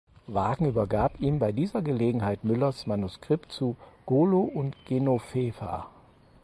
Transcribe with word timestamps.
Waagen 0.25 0.65
übergab 0.67 1.19
ihm 1.21 1.37
bei 1.37 1.51
dieser 1.51 1.83
Gelegenheit 1.83 2.43
Müllers 2.43 2.87
Manuskript 2.87 3.51
zu 3.51 3.75
„Golo 4.07 4.41
und 4.41 4.75
Genovefa“. 4.87 5.91